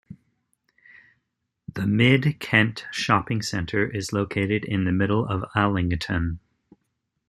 [1.71, 6.39] The Mid Kent Shopping Centre is located in the middle of Allington.